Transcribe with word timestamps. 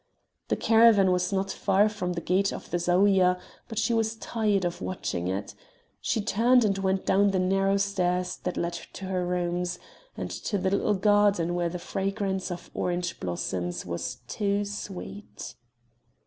The 0.47 0.55
caravan 0.55 1.11
was 1.11 1.31
not 1.31 1.51
far 1.51 1.87
from 1.87 2.13
the 2.13 2.21
gate 2.25 2.51
of 2.51 2.71
the 2.71 2.77
Zaouïa, 2.77 3.39
but 3.67 3.77
she 3.77 3.93
was 3.93 4.15
tired 4.15 4.65
of 4.65 4.81
watching 4.81 5.27
it. 5.27 5.53
She 6.01 6.21
turned 6.21 6.65
and 6.65 6.75
went 6.79 7.05
down 7.05 7.29
the 7.29 7.37
narrow 7.37 7.77
stairs 7.77 8.37
that 8.37 8.57
led 8.57 8.73
to 8.93 9.05
her 9.05 9.23
rooms, 9.23 9.77
and 10.17 10.31
to 10.31 10.57
the 10.57 10.71
little 10.71 10.95
garden 10.95 11.53
where 11.53 11.69
the 11.69 11.77
fragrance 11.77 12.49
of 12.49 12.71
orange 12.73 13.19
blossoms 13.19 13.85
was 13.85 14.15
too 14.27 14.65
sweet. 14.65 15.53